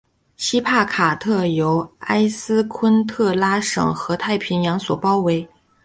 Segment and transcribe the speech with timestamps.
[0.35, 5.47] 锡帕卡特由埃斯昆特拉省和太平洋所包围。